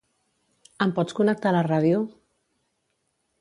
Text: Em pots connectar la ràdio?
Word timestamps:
Em 0.85 0.93
pots 0.99 1.17
connectar 1.19 1.51
la 1.57 1.61
ràdio? 1.67 2.01